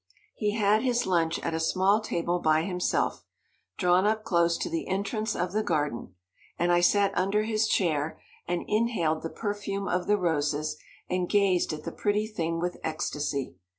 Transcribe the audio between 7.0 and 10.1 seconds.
under his chair, and inhaled the perfume of